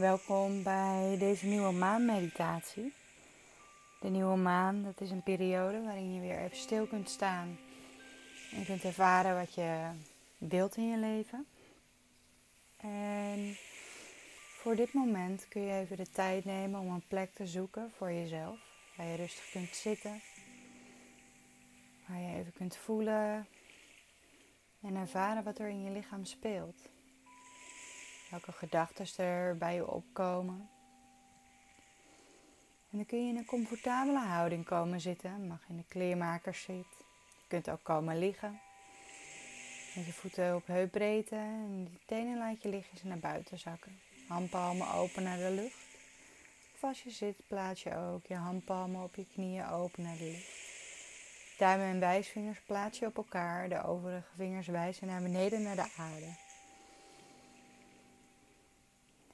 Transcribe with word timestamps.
Welkom 0.00 0.62
bij 0.62 1.16
deze 1.18 1.46
nieuwe 1.46 1.72
maanmeditatie. 1.72 2.92
De 4.00 4.08
nieuwe 4.08 4.36
maan, 4.36 4.82
dat 4.82 5.00
is 5.00 5.10
een 5.10 5.22
periode 5.22 5.82
waarin 5.82 6.14
je 6.14 6.20
weer 6.20 6.38
even 6.38 6.56
stil 6.56 6.86
kunt 6.86 7.10
staan 7.10 7.58
en 8.52 8.64
kunt 8.64 8.84
ervaren 8.84 9.34
wat 9.34 9.54
je 9.54 9.90
wilt 10.38 10.76
in 10.76 10.88
je 10.88 10.96
leven. 10.96 11.46
En 12.76 13.56
voor 14.56 14.76
dit 14.76 14.92
moment 14.92 15.48
kun 15.48 15.62
je 15.62 15.72
even 15.72 15.96
de 15.96 16.10
tijd 16.10 16.44
nemen 16.44 16.80
om 16.80 16.88
een 16.88 17.06
plek 17.08 17.34
te 17.34 17.46
zoeken 17.46 17.90
voor 17.96 18.12
jezelf, 18.12 18.58
waar 18.96 19.06
je 19.06 19.16
rustig 19.16 19.50
kunt 19.50 19.74
zitten, 19.74 20.20
waar 22.06 22.20
je 22.20 22.36
even 22.36 22.52
kunt 22.52 22.76
voelen 22.76 23.46
en 24.82 24.96
ervaren 24.96 25.44
wat 25.44 25.58
er 25.58 25.68
in 25.68 25.82
je 25.82 25.90
lichaam 25.90 26.24
speelt 26.24 26.88
welke 28.30 28.52
gedachten 28.52 29.24
er 29.24 29.56
bij 29.56 29.74
je 29.74 29.90
opkomen. 29.90 30.68
En 32.90 32.96
dan 32.96 33.06
kun 33.06 33.24
je 33.24 33.32
in 33.32 33.36
een 33.36 33.44
comfortabele 33.44 34.18
houding 34.18 34.64
komen 34.64 35.00
zitten. 35.00 35.46
Mag 35.46 35.60
in 35.68 35.76
de 35.76 35.84
kleermakers 35.88 36.62
zitten. 36.62 36.98
Je 37.40 37.46
kunt 37.48 37.70
ook 37.70 37.82
komen 37.82 38.18
liggen. 38.18 38.60
Met 39.94 40.06
je 40.06 40.12
voeten 40.12 40.54
op 40.54 40.66
heupbreedte 40.66 41.34
en 41.34 41.84
die 41.84 42.00
tenen 42.06 42.38
laat 42.38 42.62
je 42.62 42.68
lichtjes 42.68 43.02
naar 43.02 43.18
buiten 43.18 43.58
zakken. 43.58 44.00
Handpalmen 44.28 44.92
open 44.92 45.22
naar 45.22 45.36
de 45.36 45.50
lucht. 45.50 45.88
Of 46.74 46.84
als 46.84 47.02
je 47.02 47.10
zit, 47.10 47.36
plaats 47.46 47.82
je 47.82 47.96
ook 47.96 48.26
je 48.26 48.34
handpalmen 48.34 49.02
op 49.02 49.14
je 49.14 49.26
knieën 49.32 49.68
open 49.68 50.02
naar 50.02 50.16
de 50.16 50.24
lucht. 50.24 50.68
Duimen 51.58 51.86
en 51.86 52.00
wijsvingers 52.00 52.60
plaats 52.60 52.98
je 52.98 53.06
op 53.06 53.16
elkaar. 53.16 53.68
De 53.68 53.82
overige 53.82 54.34
vingers 54.36 54.66
wijzen 54.66 55.06
naar 55.06 55.22
beneden 55.22 55.62
naar 55.62 55.76
de 55.76 55.88
aarde. 55.96 56.49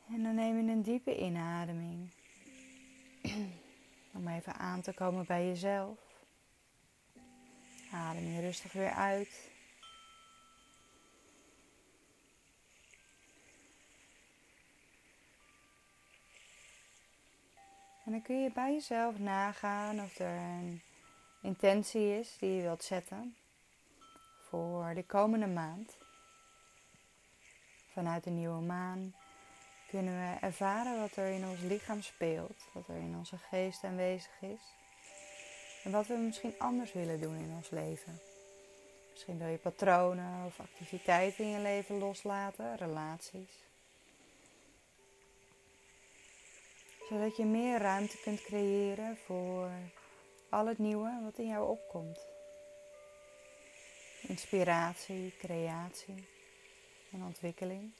En 0.08 0.22
dan 0.22 0.34
neem 0.34 0.56
je 0.56 0.72
een 0.72 0.82
diepe 0.82 1.18
inademing. 1.18 2.10
Om 4.12 4.28
even 4.28 4.54
aan 4.54 4.80
te 4.80 4.92
komen 4.92 5.26
bij 5.26 5.46
jezelf. 5.46 5.98
Adem 7.92 8.24
je 8.24 8.40
rustig 8.40 8.72
weer 8.72 8.90
uit. 8.90 9.50
En 18.04 18.12
dan 18.12 18.22
kun 18.22 18.42
je 18.42 18.50
bij 18.52 18.72
jezelf 18.72 19.18
nagaan 19.18 20.00
of 20.00 20.18
er 20.18 20.36
een 20.36 20.82
intentie 21.42 22.18
is 22.18 22.36
die 22.38 22.50
je 22.50 22.62
wilt 22.62 22.84
zetten 22.84 23.36
voor 24.48 24.94
de 24.94 25.04
komende 25.04 25.46
maand. 25.46 25.96
Vanuit 27.92 28.24
de 28.24 28.30
nieuwe 28.30 28.60
maan 28.60 29.14
kunnen 29.86 30.14
we 30.14 30.46
ervaren 30.46 31.00
wat 31.00 31.16
er 31.16 31.26
in 31.26 31.46
ons 31.46 31.60
lichaam 31.60 32.02
speelt, 32.02 32.64
wat 32.72 32.88
er 32.88 32.96
in 32.96 33.16
onze 33.16 33.38
geest 33.38 33.84
aanwezig 33.84 34.40
is. 34.40 34.74
En 35.84 35.90
wat 35.90 36.06
we 36.06 36.14
misschien 36.14 36.54
anders 36.58 36.92
willen 36.92 37.20
doen 37.20 37.36
in 37.36 37.52
ons 37.56 37.70
leven. 37.70 38.20
Misschien 39.10 39.38
wil 39.38 39.48
je 39.48 39.58
patronen 39.58 40.46
of 40.46 40.60
activiteiten 40.60 41.44
in 41.44 41.50
je 41.50 41.58
leven 41.58 41.98
loslaten, 41.98 42.76
relaties. 42.76 43.64
Zodat 47.08 47.36
je 47.36 47.44
meer 47.44 47.78
ruimte 47.78 48.20
kunt 48.20 48.42
creëren 48.42 49.16
voor 49.16 49.70
al 50.48 50.66
het 50.66 50.78
nieuwe 50.78 51.20
wat 51.22 51.38
in 51.38 51.46
jou 51.46 51.68
opkomt. 51.68 52.26
Inspiratie, 54.20 55.34
creatie 55.38 56.28
en 57.12 57.22
ontwikkeling. 57.22 57.92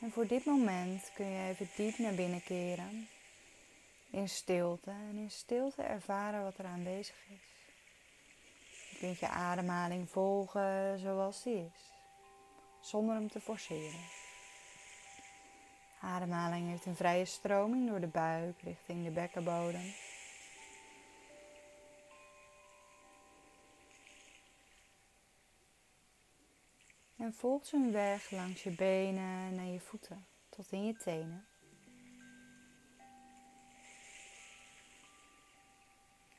En 0.00 0.12
voor 0.12 0.26
dit 0.26 0.44
moment 0.44 1.10
kun 1.14 1.26
je 1.26 1.48
even 1.48 1.68
diep 1.76 1.98
naar 1.98 2.14
binnen 2.14 2.42
keren. 2.42 3.08
In 4.10 4.28
stilte. 4.28 4.90
En 4.90 5.16
in 5.16 5.30
stilte 5.30 5.82
ervaren 5.82 6.42
wat 6.42 6.58
er 6.58 6.64
aanwezig 6.64 7.16
is. 7.28 7.48
Je 8.90 8.96
kunt 8.98 9.18
je 9.18 9.28
ademhaling 9.28 10.10
volgen 10.10 10.98
zoals 10.98 11.42
die 11.42 11.64
is. 11.74 11.92
Zonder 12.80 13.14
hem 13.14 13.28
te 13.28 13.40
forceren. 13.40 14.04
Ademhaling 16.00 16.68
heeft 16.68 16.86
een 16.86 16.96
vrije 16.96 17.24
stroming 17.24 17.88
door 17.88 18.00
de 18.00 18.06
buik 18.06 18.62
richting 18.62 19.04
de 19.04 19.10
bekkenbodem. 19.10 19.92
En 27.20 27.34
volg 27.34 27.66
zijn 27.66 27.92
weg 27.92 28.30
langs 28.30 28.62
je 28.62 28.70
benen 28.70 29.54
naar 29.54 29.66
je 29.66 29.80
voeten 29.80 30.26
tot 30.48 30.72
in 30.72 30.86
je 30.86 30.96
tenen. 30.96 31.46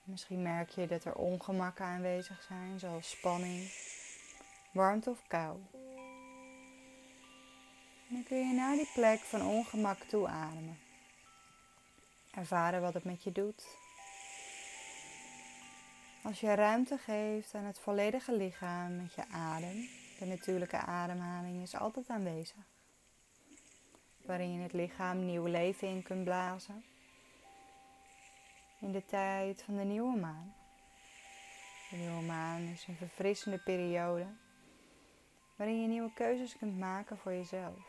Misschien 0.03 0.41
merk 0.41 0.69
je 0.69 0.87
dat 0.87 1.03
er 1.03 1.15
ongemakken 1.15 1.85
aanwezig 1.85 2.41
zijn, 2.41 2.79
zoals 2.79 3.09
spanning, 3.09 3.71
warmte 4.73 5.09
of 5.09 5.27
kou. 5.27 5.59
Dan 8.09 8.23
kun 8.23 8.47
je 8.47 8.53
naar 8.53 8.75
die 8.75 8.89
plek 8.93 9.19
van 9.19 9.45
ongemak 9.45 9.99
toe 9.99 10.27
ademen. 10.27 10.79
Ervaren 12.31 12.81
wat 12.81 12.93
het 12.93 13.03
met 13.03 13.23
je 13.23 13.31
doet. 13.31 13.65
Als 16.23 16.39
je 16.39 16.53
ruimte 16.53 16.97
geeft 16.97 17.53
aan 17.53 17.65
het 17.65 17.79
volledige 17.79 18.35
lichaam 18.35 18.95
met 18.95 19.13
je 19.13 19.27
adem, 19.27 20.00
de 20.21 20.27
natuurlijke 20.27 20.77
ademhaling 20.77 21.61
is 21.61 21.75
altijd 21.75 22.09
aanwezig. 22.09 22.65
Waarin 24.25 24.53
je 24.53 24.61
het 24.61 24.73
lichaam 24.73 25.25
nieuw 25.25 25.45
leven 25.45 25.87
in 25.87 26.03
kunt 26.03 26.23
blazen. 26.23 26.83
In 28.79 28.91
de 28.91 29.05
tijd 29.05 29.63
van 29.63 29.75
de 29.75 29.83
nieuwe 29.83 30.17
maan. 30.17 30.55
De 31.89 31.95
nieuwe 31.95 32.21
maan 32.21 32.61
is 32.61 32.87
een 32.87 32.95
verfrissende 32.95 33.57
periode 33.57 34.27
waarin 35.55 35.81
je 35.81 35.87
nieuwe 35.87 36.13
keuzes 36.13 36.57
kunt 36.57 36.77
maken 36.77 37.17
voor 37.17 37.33
jezelf. 37.33 37.79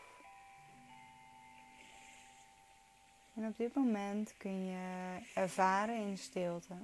En 3.35 3.47
op 3.47 3.57
dit 3.57 3.75
moment 3.75 4.37
kun 4.37 4.65
je 4.65 5.17
ervaren 5.33 5.97
in 5.97 6.17
stilte 6.17 6.75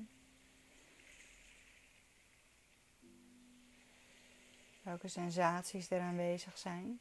welke 4.89 5.07
sensaties 5.07 5.89
er 5.89 6.01
aanwezig 6.01 6.57
zijn. 6.57 7.00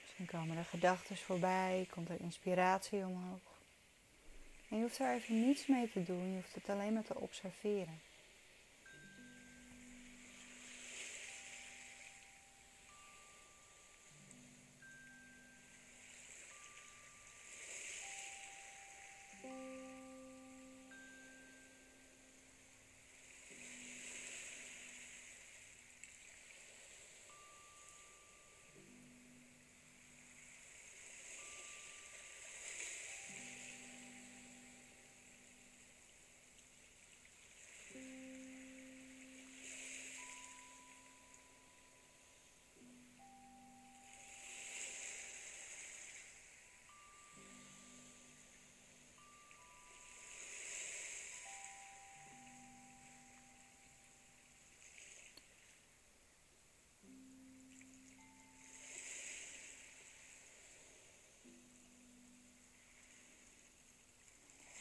Misschien 0.00 0.26
komen 0.26 0.56
er 0.56 0.64
gedachten 0.64 1.16
voorbij, 1.16 1.86
komt 1.90 2.08
er 2.08 2.20
inspiratie 2.20 3.06
omhoog. 3.06 3.40
En 4.68 4.76
je 4.76 4.82
hoeft 4.82 4.98
er 4.98 5.14
even 5.14 5.46
niets 5.46 5.66
mee 5.66 5.90
te 5.90 6.02
doen, 6.02 6.28
je 6.30 6.34
hoeft 6.34 6.54
het 6.54 6.68
alleen 6.68 6.92
maar 6.92 7.04
te 7.04 7.20
observeren. 7.20 8.00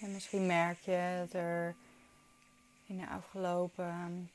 En 0.04 0.12
misschien 0.12 0.46
merk 0.46 0.80
je 0.80 1.16
dat 1.20 1.34
er 1.34 1.76
in 2.88 2.98
de 2.98 3.08
afgelopen 3.08 4.30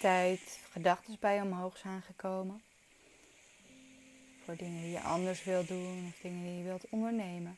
tijd 0.00 0.60
gedachten 0.70 1.16
bij 1.20 1.34
je 1.34 1.42
omhoog 1.42 1.78
zijn 1.78 2.02
gekomen. 2.02 2.62
Voor 4.44 4.56
dingen 4.56 4.82
die 4.82 4.90
je 4.90 5.00
anders 5.00 5.44
wilt 5.44 5.68
doen 5.68 6.06
of 6.08 6.20
dingen 6.20 6.44
die 6.44 6.56
je 6.56 6.64
wilt 6.64 6.88
ondernemen. 6.88 7.56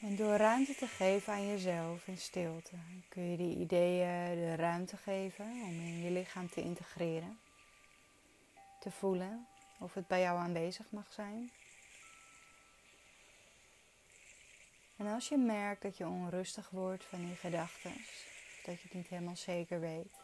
En 0.00 0.16
door 0.16 0.36
ruimte 0.36 0.74
te 0.74 0.86
geven 0.86 1.32
aan 1.32 1.46
jezelf 1.46 2.06
in 2.06 2.18
stilte, 2.18 2.76
kun 3.08 3.30
je 3.30 3.36
die 3.36 3.56
ideeën 3.56 4.34
de 4.34 4.54
ruimte 4.54 4.96
geven 4.96 5.44
om 5.44 5.80
in 5.80 6.02
je 6.02 6.10
lichaam 6.10 6.50
te 6.50 6.62
integreren. 6.62 7.38
te 8.80 8.90
voelen 8.90 9.46
of 9.78 9.94
het 9.94 10.06
bij 10.06 10.20
jou 10.20 10.38
aanwezig 10.38 10.86
mag 10.90 11.12
zijn. 11.12 11.50
En 14.98 15.06
als 15.06 15.28
je 15.28 15.36
merkt 15.36 15.82
dat 15.82 15.96
je 15.96 16.06
onrustig 16.06 16.70
wordt 16.70 17.04
van 17.04 17.18
die 17.26 17.34
gedachten, 17.34 17.92
dat 18.64 18.80
je 18.80 18.82
het 18.82 18.94
niet 18.94 19.08
helemaal 19.08 19.36
zeker 19.36 19.80
weet, 19.80 20.16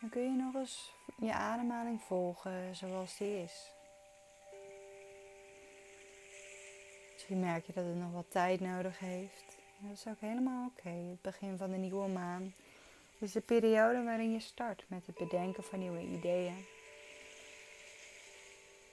dan 0.00 0.08
kun 0.10 0.22
je 0.22 0.42
nog 0.42 0.54
eens 0.54 0.92
je 1.18 1.32
ademhaling 1.32 2.02
volgen 2.02 2.76
zoals 2.76 3.16
die 3.16 3.42
is. 3.42 3.72
Misschien 7.12 7.40
merk 7.40 7.66
je 7.66 7.72
dat 7.72 7.84
het 7.84 7.96
nog 7.96 8.12
wat 8.12 8.30
tijd 8.30 8.60
nodig 8.60 8.98
heeft. 8.98 9.58
dat 9.78 9.92
is 9.92 10.06
ook 10.06 10.20
helemaal 10.20 10.66
oké. 10.66 10.88
Het 10.88 11.22
begin 11.22 11.56
van 11.56 11.70
de 11.70 11.76
nieuwe 11.76 12.08
maan 12.08 12.54
is 13.18 13.32
de 13.32 13.40
periode 13.40 14.02
waarin 14.02 14.32
je 14.32 14.40
start 14.40 14.84
met 14.88 15.06
het 15.06 15.18
bedenken 15.18 15.64
van 15.64 15.78
nieuwe 15.78 16.00
ideeën. 16.00 16.66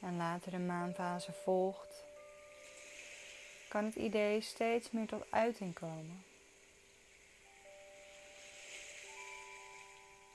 En 0.02 0.18
later 0.18 0.52
de 0.52 0.60
maanfase 0.60 1.32
volgt, 1.32 2.04
kan 3.72 3.86
het 3.86 3.96
idee 3.96 4.42
steeds 4.42 4.92
meer 4.92 5.08
tot 5.08 5.32
uiting 5.32 5.74
komen. 5.74 6.24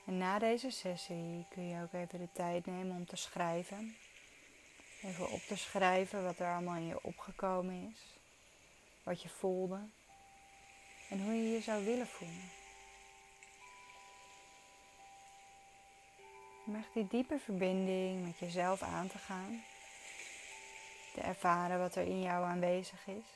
En 0.06 0.18
na 0.18 0.38
deze 0.38 0.70
sessie 0.70 1.46
kun 1.50 1.68
je 1.68 1.82
ook 1.82 1.92
even 1.92 2.18
de 2.18 2.28
tijd 2.32 2.66
nemen 2.66 2.96
om 2.96 3.06
te 3.06 3.16
schrijven. 3.16 3.96
Even 5.02 5.30
op 5.30 5.40
te 5.40 5.56
schrijven 5.56 6.24
wat 6.24 6.38
er 6.38 6.52
allemaal 6.52 6.76
in 6.76 6.86
je 6.86 7.02
opgekomen 7.02 7.92
is. 7.92 8.18
Wat 9.02 9.22
je 9.22 9.28
voelde. 9.28 9.80
En 11.10 11.22
hoe 11.22 11.34
je 11.34 11.50
je 11.50 11.60
zou 11.60 11.84
willen 11.84 12.06
voelen. 12.06 12.50
Om 16.66 16.74
echt 16.74 16.92
die 16.94 17.06
diepe 17.08 17.38
verbinding 17.38 18.24
met 18.26 18.38
jezelf 18.38 18.82
aan 18.82 19.08
te 19.08 19.18
gaan. 19.18 19.62
Te 21.16 21.22
ervaren 21.22 21.78
wat 21.78 21.94
er 21.94 22.06
in 22.06 22.22
jou 22.22 22.44
aanwezig 22.44 23.06
is. 23.06 23.26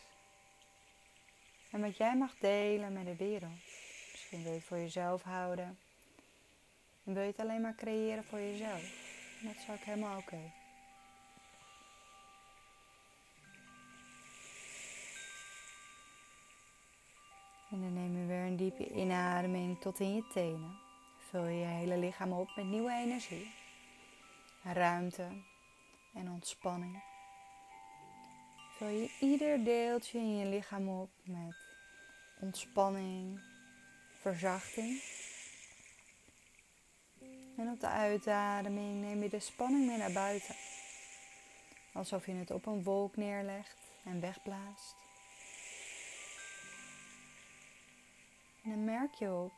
En 1.70 1.80
wat 1.80 1.96
jij 1.96 2.16
mag 2.16 2.36
delen 2.38 2.92
met 2.92 3.04
de 3.04 3.16
wereld. 3.16 3.62
Misschien 4.10 4.42
wil 4.42 4.52
je 4.52 4.58
het 4.58 4.66
voor 4.66 4.78
jezelf 4.78 5.22
houden. 5.22 5.78
En 7.04 7.14
wil 7.14 7.22
je 7.22 7.28
het 7.28 7.40
alleen 7.40 7.60
maar 7.60 7.74
creëren 7.74 8.24
voor 8.24 8.38
jezelf. 8.38 8.82
dat 9.42 9.54
is 9.54 9.70
ook 9.70 9.84
helemaal 9.84 10.18
oké. 10.18 10.52
En 17.70 17.80
dan 17.80 17.92
neem 17.92 18.20
je 18.20 18.26
weer 18.26 18.44
een 18.46 18.56
diepe 18.56 18.88
inademing 18.90 19.80
tot 19.80 20.00
in 20.00 20.14
je 20.14 20.26
tenen. 20.32 20.78
Vul 21.18 21.44
je 21.44 21.64
hele 21.64 21.98
lichaam 21.98 22.32
op 22.32 22.56
met 22.56 22.64
nieuwe 22.64 22.92
energie, 22.92 23.54
ruimte 24.62 25.28
en 26.14 26.30
ontspanning. 26.30 27.09
Vul 28.80 28.88
je 28.88 29.10
ieder 29.20 29.64
deeltje 29.64 30.18
in 30.18 30.36
je 30.36 30.46
lichaam 30.46 30.88
op 30.88 31.10
met 31.22 31.56
ontspanning, 32.40 33.40
verzachting. 34.20 35.02
En 37.56 37.70
op 37.70 37.80
de 37.80 37.88
uitademing 37.88 39.00
neem 39.00 39.22
je 39.22 39.28
de 39.28 39.38
spanning 39.40 39.86
mee 39.86 39.96
naar 39.96 40.12
buiten. 40.12 40.54
Alsof 41.92 42.26
je 42.26 42.32
het 42.32 42.50
op 42.50 42.66
een 42.66 42.82
wolk 42.82 43.16
neerlegt 43.16 43.76
en 44.04 44.20
wegblaast. 44.20 44.94
En 48.64 48.70
dan 48.70 48.84
merk 48.84 49.14
je 49.14 49.32
op 49.32 49.52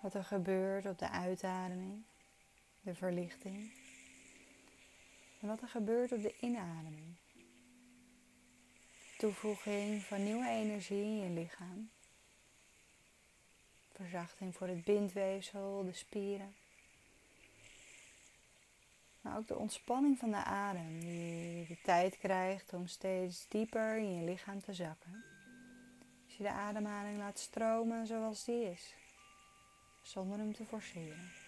wat 0.00 0.14
er 0.14 0.24
gebeurt 0.24 0.86
op 0.86 0.98
de 0.98 1.10
uitademing, 1.10 2.02
de 2.80 2.94
verlichting. 2.94 3.83
En 5.44 5.50
wat 5.50 5.60
er 5.60 5.68
gebeurt 5.68 6.12
op 6.12 6.22
de 6.22 6.34
inademing. 6.40 7.14
Toevoeging 9.18 10.02
van 10.02 10.24
nieuwe 10.24 10.48
energie 10.48 11.02
in 11.02 11.16
je 11.16 11.28
lichaam. 11.28 11.90
Verzachting 13.92 14.54
voor 14.54 14.66
het 14.66 14.84
bindweefsel, 14.84 15.84
de 15.84 15.92
spieren. 15.92 16.54
Maar 19.20 19.36
ook 19.36 19.46
de 19.46 19.56
ontspanning 19.56 20.18
van 20.18 20.30
de 20.30 20.44
adem, 20.44 21.00
die 21.00 21.66
de 21.66 21.78
tijd 21.82 22.18
krijgt 22.18 22.72
om 22.72 22.86
steeds 22.86 23.48
dieper 23.48 23.96
in 23.96 24.14
je 24.14 24.24
lichaam 24.24 24.60
te 24.60 24.74
zakken. 24.74 25.24
Als 26.24 26.36
je 26.36 26.42
de 26.42 26.50
ademhaling 26.50 27.18
laat 27.18 27.38
stromen 27.38 28.06
zoals 28.06 28.44
die 28.44 28.70
is, 28.70 28.94
zonder 30.02 30.38
hem 30.38 30.54
te 30.54 30.64
forceren. 30.64 31.43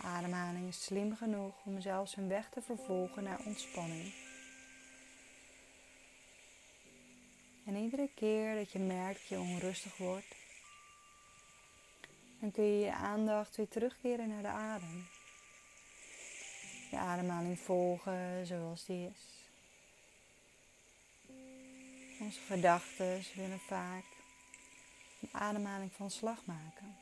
De 0.00 0.06
ademhaling 0.06 0.68
is 0.68 0.84
slim 0.84 1.16
genoeg 1.16 1.54
om 1.64 1.80
zelfs 1.80 2.16
een 2.16 2.28
weg 2.28 2.48
te 2.48 2.62
vervolgen 2.62 3.22
naar 3.22 3.40
ontspanning. 3.44 4.12
En 7.66 7.76
iedere 7.76 8.08
keer 8.14 8.54
dat 8.54 8.72
je 8.72 8.78
merkt 8.78 9.20
dat 9.20 9.28
je 9.28 9.38
onrustig 9.38 9.96
wordt, 9.96 10.34
dan 12.40 12.50
kun 12.50 12.64
je 12.64 12.84
je 12.84 12.92
aandacht 12.92 13.56
weer 13.56 13.68
terugkeren 13.68 14.28
naar 14.28 14.42
de 14.42 14.48
adem 14.48 15.06
je 16.90 16.98
ademhaling 16.98 17.58
volgen 17.58 18.46
zoals 18.46 18.84
die 18.84 19.06
is. 19.06 19.48
Onze 22.20 22.40
gedachten 22.40 23.22
willen 23.34 23.60
vaak 23.60 24.04
een 25.20 25.28
ademhaling 25.32 25.92
van 25.92 26.10
slag 26.10 26.44
maken. 26.44 26.99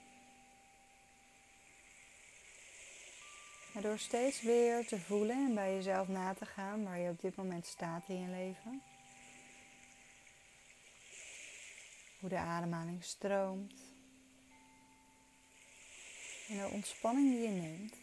Maar 3.79 3.87
door 3.87 3.99
steeds 3.99 4.43
weer 4.43 4.87
te 4.87 5.01
voelen 5.01 5.47
en 5.47 5.55
bij 5.55 5.75
jezelf 5.75 6.08
na 6.08 6.35
te 6.35 6.47
gaan 6.47 6.85
waar 6.85 6.99
je 6.99 7.11
op 7.11 7.20
dit 7.20 7.37
moment 7.37 7.67
staat 7.67 8.08
in 8.08 8.20
je 8.20 8.29
leven. 8.29 8.82
Hoe 12.20 12.29
de 12.29 12.39
ademhaling 12.39 13.05
stroomt. 13.05 13.75
En 16.49 16.56
de 16.56 16.69
ontspanning 16.73 17.31
die 17.31 17.41
je 17.41 17.49
neemt 17.49 17.94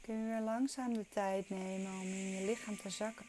kun 0.00 0.18
je 0.18 0.26
weer 0.26 0.40
langzaam 0.40 0.94
de 0.94 1.08
tijd 1.08 1.50
nemen 1.50 1.92
om 1.92 2.06
in 2.06 2.30
je 2.30 2.46
lichaam 2.46 2.76
te 2.76 2.90
zakken. 2.90 3.26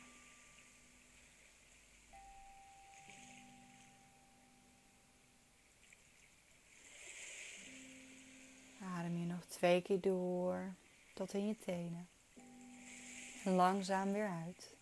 Adem 8.98 9.18
je 9.18 9.26
nog 9.26 9.44
twee 9.62 9.82
keer 9.82 10.02
door 10.02 10.74
tot 11.14 11.34
in 11.34 11.48
je 11.48 11.58
tenen. 11.66 12.08
En 13.44 13.54
langzaam 13.54 14.12
weer 14.12 14.30
uit. 14.46 14.76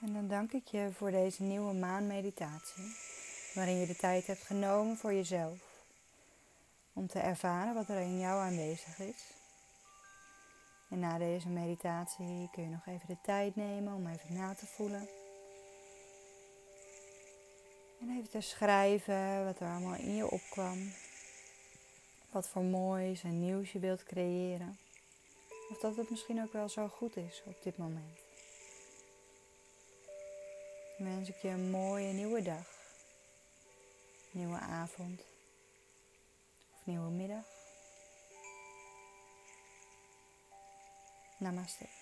En 0.00 0.12
dan 0.12 0.28
dank 0.28 0.52
ik 0.52 0.66
je 0.66 0.90
voor 0.92 1.10
deze 1.10 1.42
nieuwe 1.42 1.74
maanmeditatie, 1.74 2.96
waarin 3.54 3.76
je 3.76 3.86
de 3.86 3.96
tijd 3.96 4.26
hebt 4.26 4.42
genomen 4.42 4.96
voor 4.96 5.12
jezelf, 5.12 5.58
om 6.92 7.06
te 7.06 7.18
ervaren 7.18 7.74
wat 7.74 7.88
er 7.88 8.00
in 8.00 8.18
jou 8.18 8.40
aanwezig 8.40 8.98
is. 8.98 9.39
En 10.90 10.98
na 10.98 11.18
deze 11.18 11.48
meditatie 11.48 12.48
kun 12.52 12.62
je 12.62 12.68
nog 12.68 12.86
even 12.86 13.06
de 13.06 13.16
tijd 13.22 13.56
nemen 13.56 13.94
om 13.94 14.06
even 14.06 14.34
na 14.34 14.54
te 14.54 14.66
voelen. 14.66 15.08
En 18.00 18.10
even 18.18 18.30
te 18.30 18.40
schrijven 18.40 19.44
wat 19.44 19.60
er 19.60 19.68
allemaal 19.68 19.98
in 19.98 20.14
je 20.14 20.30
opkwam. 20.30 20.92
Wat 22.30 22.48
voor 22.48 22.62
moois 22.62 23.22
en 23.22 23.40
nieuws 23.40 23.72
je 23.72 23.78
wilt 23.78 24.02
creëren. 24.02 24.78
Of 25.70 25.78
dat 25.78 25.96
het 25.96 26.10
misschien 26.10 26.42
ook 26.42 26.52
wel 26.52 26.68
zo 26.68 26.88
goed 26.88 27.16
is 27.16 27.42
op 27.46 27.62
dit 27.62 27.76
moment 27.76 28.28
wens 31.04 31.28
ik 31.28 31.36
je 31.36 31.48
een 31.48 31.70
mooie 31.70 32.12
nieuwe 32.12 32.42
dag, 32.42 32.66
nieuwe 34.30 34.58
avond 34.58 35.20
of 36.74 36.86
nieuwe 36.86 37.10
middag. 37.10 37.59
Namaste. 41.40 41.99